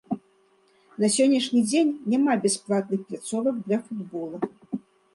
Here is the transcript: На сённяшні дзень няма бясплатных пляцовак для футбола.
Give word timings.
На 1.03 1.07
сённяшні 1.17 1.61
дзень 1.69 1.93
няма 2.15 2.33
бясплатных 2.49 2.99
пляцовак 3.13 3.55
для 3.71 3.77
футбола. 3.87 4.37